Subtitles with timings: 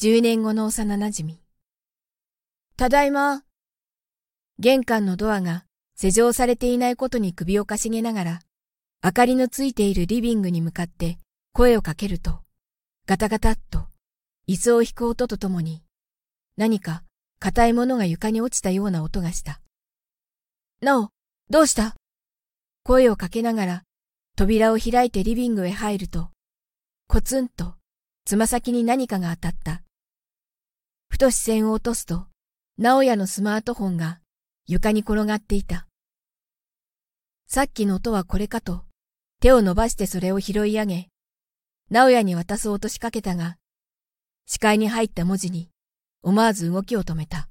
[0.00, 1.38] 10年後の幼馴染。
[2.76, 3.42] ただいま。
[4.60, 5.64] 玄関のドアが
[5.96, 8.40] 施錠されていないことに首をかしげながら、
[9.02, 11.18] 明かりのついているリビングに向かって
[11.52, 12.38] 声をかけると、
[13.06, 13.88] ガタガタっと
[14.46, 15.82] 椅子を引く音とともに、
[16.56, 17.02] 何か
[17.40, 19.60] 硬いものが床に落ちたような音がした。
[20.80, 21.10] なお、
[21.50, 21.96] どうした？
[22.84, 23.82] 声をかけながら
[24.36, 26.30] 扉を開いてリビングへ入ると、
[27.08, 27.74] コツンと
[28.24, 29.82] つま先に何かが当たった。
[31.08, 32.26] ふと視線を落とすと、
[32.78, 34.20] 直哉のスマートフォンが
[34.66, 35.86] 床に転がっていた。
[37.46, 38.84] さっきの音はこれかと、
[39.40, 41.08] 手を伸ばしてそれを拾い上げ、
[41.90, 43.56] 直哉に渡そうとしかけたが、
[44.46, 45.70] 視界に入った文字に
[46.22, 47.48] 思わず動きを止めた。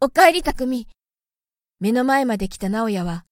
[0.00, 0.86] お帰り匠。
[1.80, 3.24] 目の前まで来た直哉は、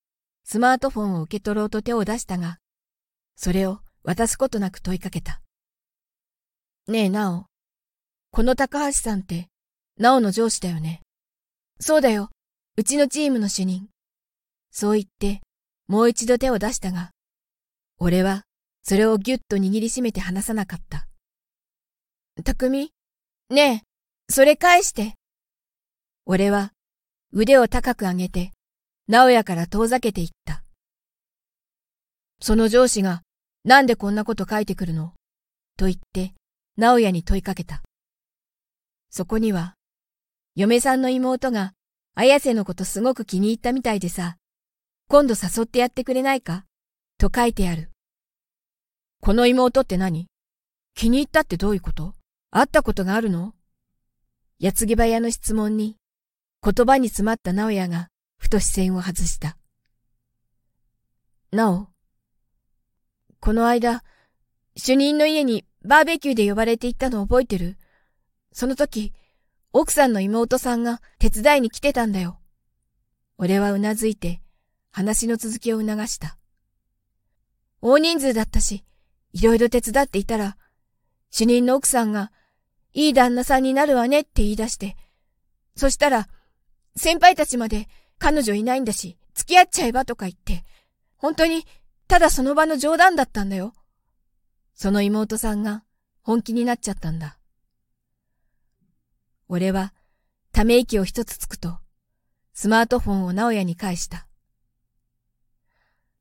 [0.45, 2.59] スマートフォンを受け取ろうと手を出したが、
[3.37, 5.43] それを渡すことなく問いかけた。
[6.89, 7.47] ねえ、なお。
[8.37, 9.49] この高橋さんって、
[9.99, 11.01] なおの上司だよね。
[11.81, 12.29] そうだよ。
[12.77, 13.89] うちのチームの主任。
[14.71, 15.41] そう言って、
[15.89, 17.13] もう一度手を出したが、
[17.99, 18.43] 俺は、
[18.83, 21.09] それをぎゅっと握りしめて離さなかった。
[22.45, 22.91] 匠
[23.49, 23.83] ねえ、
[24.31, 25.15] それ返して。
[26.27, 26.73] 俺は、
[27.33, 28.53] 腕を高く上げて、
[29.09, 30.63] 直哉から遠ざけていった。
[32.43, 33.23] その上司が、
[33.65, 35.15] なんでこんなこと書いてくるの？
[35.79, 36.35] と言って、
[36.77, 37.83] 直哉に問いかけた。
[39.17, 39.77] そこには、
[40.57, 41.73] 嫁さんの妹が、
[42.15, 44.37] 綾瀬のことすごく気に入ったみたいでさ、
[45.09, 46.67] 今度誘ってやってくれないか
[47.17, 47.91] と書いてある。
[49.23, 50.27] この妹って何？
[50.95, 52.13] 気に入ったってどういうこと？
[52.51, 53.55] 会ったことがあるの？
[54.59, 55.97] 矢継ぎ早の質問に、
[56.63, 59.57] 言葉に詰まった直哉がふと視線を外した。
[61.53, 61.89] なお、
[63.41, 64.05] この間、
[64.77, 67.79] 主任の家にバーベキューで呼ばれて行ったの覚えてる？
[68.57, 69.13] その時、
[69.75, 72.39] 奥さんの妹さんが手伝いに来てたんだよ。
[73.37, 74.41] 俺はうなずいて、
[74.91, 76.39] 話の続きを促した。
[77.83, 78.83] 大人数だったし、
[79.35, 80.57] いろいろ手伝っていたら、
[81.31, 82.33] 主任の奥さんが、
[82.95, 84.97] いい旦那さんになるわねって言い出して、
[85.77, 86.27] そしたら、
[86.97, 90.65] 先輩たちまで彼女いないんだし、付き合っちゃえばとか言って、
[91.19, 91.67] 本当に、
[92.09, 93.75] ただその場の冗談だったんだよ。
[94.73, 95.85] その妹さんが
[96.23, 97.37] 本気になっちゃったんだ。
[99.49, 99.95] 俺は、
[100.53, 101.79] ため息を一つつくと、
[102.53, 104.27] スマートフォンを直哉に返した。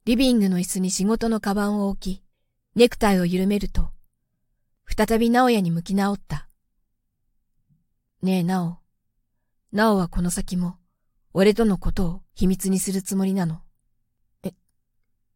[0.05, 2.23] リビングの椅子に仕事のカバンを置き、
[2.75, 3.89] ネクタイを緩めると、
[4.85, 6.47] 再び直哉に向き直った。
[8.21, 8.77] ねえ、なお。
[9.71, 10.77] なおはこの先も、
[11.33, 13.61] 俺とのことを秘密にするつもりなの。
[14.43, 14.53] え、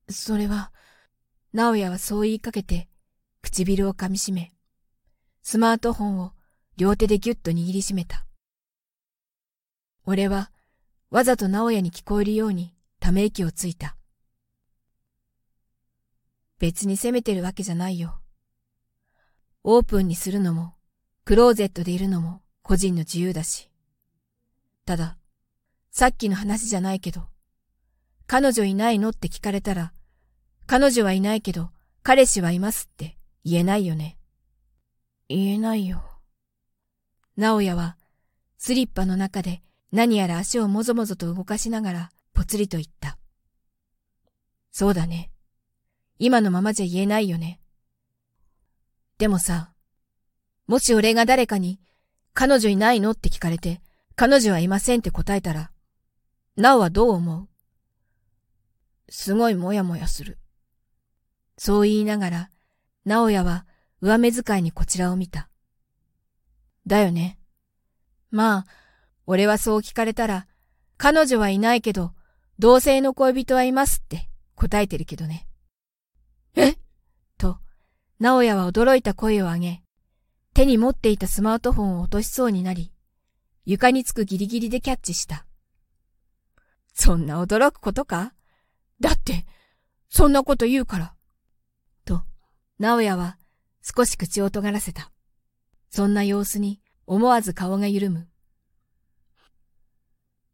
[0.10, 0.72] それは、
[1.54, 2.88] 直哉はそう言いかけて、
[3.42, 4.54] 唇を噛みしめ、
[5.42, 6.34] スマートフォンを
[6.80, 8.26] 両手でぎゅっと握りしめた。
[10.06, 10.50] 俺は、
[11.10, 13.98] わざと直哉に聞こえるようにため息をついた。
[16.58, 18.22] 別に責めてるわけじゃないよ。
[19.66, 20.76] オープンにするのも、
[21.26, 23.70] クローゼットでいるのも個人の自由だし。
[24.86, 25.18] ただ、
[25.92, 27.24] さっきの話じゃないけど、
[28.26, 29.92] 彼女いないのって聞かれたら、
[30.66, 31.72] 彼女はいないけど、
[32.04, 34.18] 彼氏はいますって言えないよね。
[35.28, 36.09] 言えないよ。
[37.40, 37.96] 直哉は、
[38.58, 39.62] スリッパの中で
[39.94, 43.18] 何やら足をもぞもぞと動かしながら、ぽつりと言った。
[44.72, 45.32] そうだね。
[46.18, 47.62] 今のままじゃ言えないよね。
[49.20, 49.72] でもさ、
[50.68, 51.80] もし俺が誰かに、
[52.34, 53.80] 彼女いないのって聞かれて、
[54.18, 55.72] 彼女はいませんって答えたら、
[56.58, 57.48] なおはどう思う？
[59.08, 60.40] すごいもやもやする。
[61.58, 62.50] そう言いながら、
[63.06, 63.66] 直哉は
[64.02, 65.49] 上目遣いにこちらを見た。
[66.90, 67.40] だよね。
[68.32, 68.66] まあ、
[69.26, 70.48] 俺はそう聞かれたら、
[70.98, 72.14] 彼女はいないけど、
[72.58, 75.48] 同性の恋人はいますって答えてるけどね。
[76.56, 76.76] え？
[77.38, 77.60] と、
[78.20, 79.84] 直哉は驚いた声を上げ、
[80.54, 82.92] 手に持っていたスマートフォンを落としそうになり、
[83.66, 85.46] 床につくギリギリでキャッチした。
[86.94, 88.34] そんな驚くことか？
[89.00, 89.46] だって、
[90.10, 91.14] そんなこと言うから。
[92.04, 92.24] と、
[92.80, 93.38] 直哉は
[93.84, 95.12] 少し口を尖らせた。
[95.90, 98.28] そんな様子に思わず顔が緩む。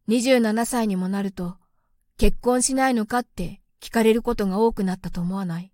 [0.07, 1.57] 27歳にもなると、
[2.17, 5.71] 結婚しないのかって聞かれることが多くなったと思わない？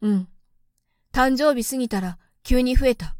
[0.00, 0.28] うん。
[1.12, 3.16] 誕生日過ぎたら急に増えた。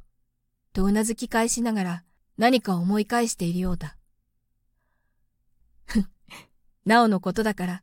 [0.73, 2.05] とうなずき返しながら
[2.39, 3.97] 何か思い返しているようだ。
[5.85, 6.03] ふ
[6.87, 7.83] なおのことだから、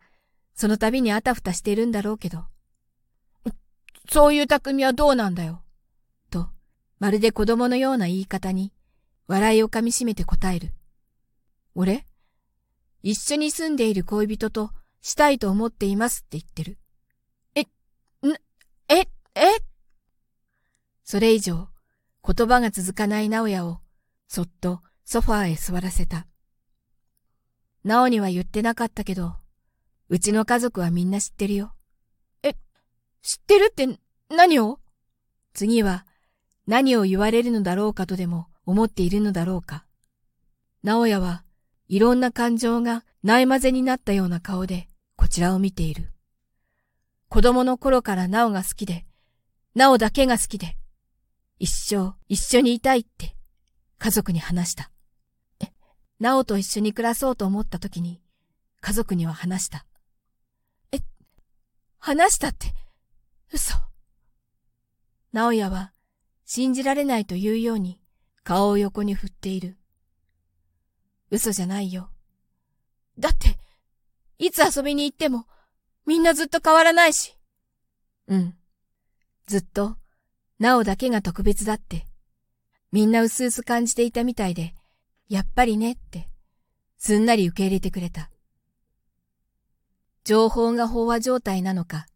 [0.56, 2.46] その度にあたふたしているんだろうけど。
[4.12, 5.64] そういう匠はどうなんだよ。
[7.00, 8.74] まるで子供のような言い方に、
[9.28, 10.74] 笑いをかみしめて答える。
[11.75, 12.06] 俺？
[13.01, 16.78] 一緒に住んでいる恋人としたいと思っていますって言ってる。
[17.56, 17.68] え、ん、
[18.90, 19.42] え、え？
[21.06, 21.69] それ以上、
[22.28, 23.80] 言葉が続かない直也を、
[24.28, 26.28] そっとソファーへ座らせた。
[27.86, 29.36] 直には言ってなかったけど、
[30.10, 31.74] うちの家族はみんな知ってるよ。
[32.44, 32.56] え、
[33.22, 33.88] 知ってるって
[34.30, 34.80] 何を？
[35.54, 36.06] 次は
[36.69, 39.86] 何を言われるのだろうかとでも思っているのだろうか。
[40.83, 41.44] 直也は
[41.88, 46.12] いろんな感情がないまぜになったような顔でこちらを見ている。
[47.27, 49.07] 子供の頃からなおが好きで、
[49.74, 50.77] なおだけが好きで、
[51.57, 53.36] 一生一緒にいたいって
[53.98, 54.92] 家族に話した。
[55.60, 55.72] え、
[56.19, 58.22] なおと一緒に暮らそうと思った時に
[58.80, 59.88] 家族には話した。
[60.92, 61.00] え、
[61.98, 62.75] 話したって、
[63.51, 63.74] 嘘。
[65.33, 65.94] 直也は
[66.51, 68.00] 信じられないというように
[68.44, 69.78] 顔を横に振っている。
[71.30, 72.10] 嘘じゃないよ。
[73.19, 73.60] だって、
[74.40, 75.46] いつ遊びに行っても、
[76.07, 77.38] みんなずっと変わらないし。
[78.25, 78.56] うん。
[79.46, 79.98] ずっと、
[80.57, 82.07] なおだけが特別だって、
[82.92, 84.74] みんなうすうす感じていたみたいで、
[85.28, 86.31] やっぱりねって、
[86.98, 88.31] すんなり受け入れてくれた。
[90.24, 92.07] 情報が飽和状態なのか、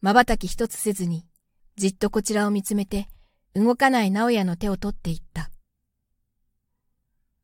[0.00, 1.26] 瞬き一つせずに、
[1.74, 3.08] じっとこちらを見つめて、
[3.54, 5.50] 動かない直也の手を取っていった。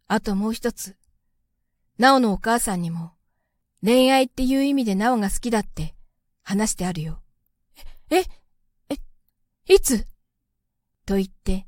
[0.08, 0.96] あともう一つ、
[1.98, 3.12] なおのお母さんにも、
[3.82, 5.94] 恋愛っていう意味でなおが好きだって
[6.42, 7.22] 話してあるよ。
[8.10, 8.24] え、え、
[8.88, 8.96] え、
[9.72, 10.06] いつ？
[11.06, 11.66] と言って、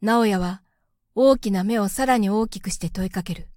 [0.00, 0.62] 直也は
[1.14, 3.48] 大きな目をさらに大きくして問いかける。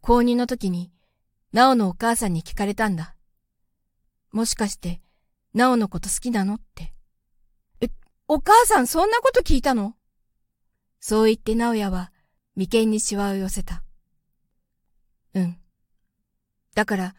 [0.00, 0.92] 高二の時に、
[1.52, 3.16] なおのお母さんに聞かれたんだ。
[4.30, 5.02] もしかして、
[5.54, 6.54] なおのこと好きなの？
[6.54, 6.94] って。
[8.32, 9.96] お母さんそんなこと聞いたの？
[11.00, 12.12] そう言って直也は
[12.54, 13.82] 眉間にシワを寄せた。
[15.34, 15.56] うん。
[16.76, 17.16] だから、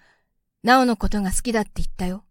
[0.64, 2.24] なおのことが好きだって言ったよ。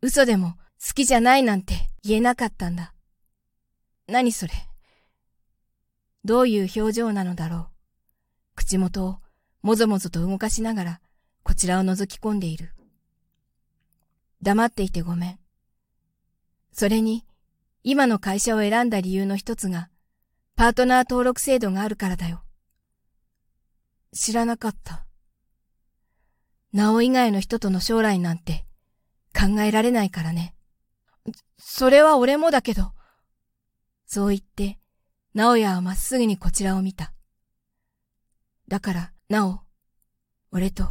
[0.00, 2.94] 嘘でも好きじゃないなんて言えなかったんだ。
[4.08, 4.54] 何それ？
[6.24, 7.66] どういう表情なのだろう？
[8.54, 9.18] 口元を
[9.60, 11.00] もぞもぞと動かしながら
[11.42, 12.72] こちらを覗き込んでいる。
[14.40, 15.38] 黙っていてごめん。
[16.72, 17.26] それに、
[17.88, 19.90] 今の会社を選んだ理由の一つが、
[20.56, 22.42] パートナー登録制度があるからだよ。
[24.12, 25.06] 知らなかった。
[26.72, 28.66] なお以外の人との将来なんて
[29.32, 30.56] 考えられないからね。
[31.58, 32.90] それは俺もだけど。
[34.04, 34.80] そう言って、
[35.32, 37.12] 直也はまっすぐにこちらを見た。
[38.66, 39.60] だから、なお、
[40.50, 40.88] 俺と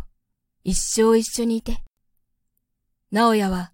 [0.63, 1.83] 一生一緒にいて。
[3.11, 3.73] 直也は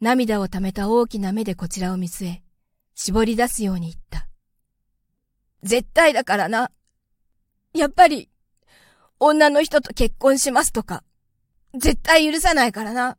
[0.00, 2.42] 涙を溜めた大きな目でこちらを見据え、
[2.94, 4.28] 絞り出すように言った。
[5.62, 6.70] 絶対だからな。
[7.72, 8.30] やっぱり、
[9.18, 11.04] 女の人と結婚しますとか、
[11.74, 13.16] 絶対許さないからな。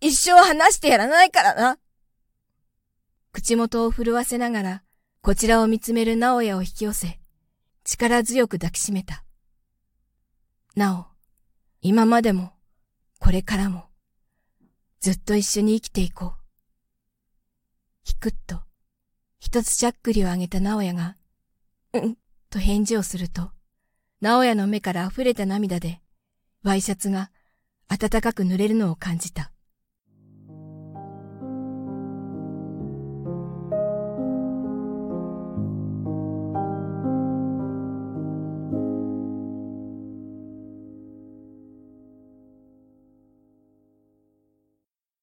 [0.00, 1.78] 一生話してやらないからな。
[3.32, 4.82] 口元を震わせながら、
[5.20, 7.20] こちらを見つめる直也を引き寄せ、
[7.84, 9.24] 力強く抱きしめた。
[10.74, 11.06] なお、
[11.80, 12.52] 今までも、
[13.18, 13.84] これからも、
[15.00, 16.41] ずっと一緒に生きていこう。
[18.04, 18.62] ひくっと、
[19.38, 21.16] 一つしゃっくりをあげた直也が、
[21.92, 22.16] うん、
[22.50, 23.50] と返事をすると、
[24.20, 26.00] 直也の目から溢れた涙で、
[26.62, 27.30] ワイシャツが
[27.88, 29.51] 暖かく濡れるのを感じた。